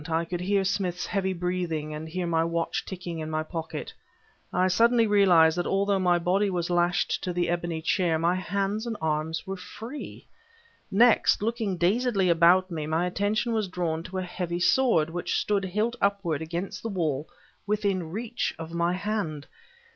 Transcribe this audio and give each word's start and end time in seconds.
I 0.09 0.25
could 0.25 0.41
hear 0.41 0.63
Smith's 0.63 1.05
heavy 1.05 1.31
breathing 1.31 1.93
and 1.93 2.09
hear 2.09 2.25
my 2.25 2.43
watch 2.43 2.83
ticking 2.87 3.19
in 3.19 3.29
my 3.29 3.43
pocket. 3.43 3.93
I 4.51 4.67
suddenly 4.67 5.05
realized 5.05 5.59
that 5.59 5.67
although 5.67 5.99
my 5.99 6.17
body 6.17 6.49
was 6.49 6.71
lashed 6.71 7.23
to 7.23 7.31
the 7.31 7.49
ebony 7.49 7.83
chair, 7.83 8.17
my 8.17 8.33
hands 8.33 8.87
and 8.87 8.97
arms 8.99 9.45
were 9.45 9.55
free. 9.57 10.25
Next, 10.89 11.43
looking 11.43 11.77
dazedly 11.77 12.29
about 12.29 12.71
me, 12.71 12.87
my 12.87 13.05
attention 13.05 13.53
was 13.53 13.67
drawn 13.67 14.01
to 14.01 14.17
a 14.17 14.23
heavy 14.23 14.59
sword 14.59 15.11
which 15.11 15.37
stood 15.37 15.65
hilt 15.65 15.95
upward 16.01 16.41
against 16.41 16.81
the 16.81 16.89
wall 16.89 17.29
within 17.67 18.09
reach 18.09 18.55
of 18.57 18.73
my 18.73 18.93
hand. 18.93 19.45